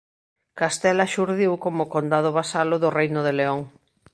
[0.59, 3.61] Castela xurdiu como condado vasalo do reino de León.